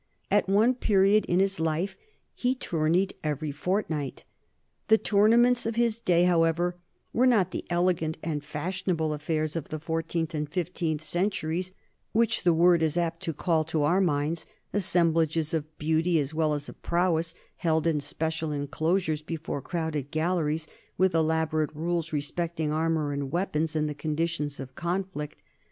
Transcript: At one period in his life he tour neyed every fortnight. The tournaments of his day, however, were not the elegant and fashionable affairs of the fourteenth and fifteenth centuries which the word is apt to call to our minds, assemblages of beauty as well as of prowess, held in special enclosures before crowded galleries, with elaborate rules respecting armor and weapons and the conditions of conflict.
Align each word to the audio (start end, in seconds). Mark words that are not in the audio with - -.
At 0.31 0.49
one 0.49 0.73
period 0.73 1.25
in 1.25 1.39
his 1.39 1.59
life 1.59 1.95
he 2.33 2.55
tour 2.55 2.89
neyed 2.89 3.13
every 3.23 3.51
fortnight. 3.51 4.23
The 4.87 4.97
tournaments 4.97 5.67
of 5.67 5.75
his 5.75 5.99
day, 5.99 6.23
however, 6.23 6.75
were 7.13 7.27
not 7.27 7.51
the 7.51 7.65
elegant 7.69 8.17
and 8.23 8.43
fashionable 8.43 9.13
affairs 9.13 9.55
of 9.55 9.69
the 9.69 9.77
fourteenth 9.77 10.33
and 10.33 10.49
fifteenth 10.49 11.03
centuries 11.03 11.71
which 12.13 12.41
the 12.41 12.51
word 12.51 12.81
is 12.81 12.97
apt 12.97 13.21
to 13.21 13.33
call 13.33 13.63
to 13.65 13.83
our 13.83 14.01
minds, 14.01 14.47
assemblages 14.73 15.53
of 15.53 15.77
beauty 15.77 16.17
as 16.17 16.33
well 16.33 16.55
as 16.55 16.67
of 16.67 16.81
prowess, 16.81 17.35
held 17.57 17.85
in 17.85 17.99
special 17.99 18.51
enclosures 18.51 19.21
before 19.21 19.61
crowded 19.61 20.09
galleries, 20.09 20.67
with 20.97 21.13
elaborate 21.13 21.75
rules 21.75 22.11
respecting 22.11 22.71
armor 22.71 23.13
and 23.13 23.31
weapons 23.31 23.75
and 23.75 23.87
the 23.87 23.93
conditions 23.93 24.59
of 24.59 24.73
conflict. 24.73 25.43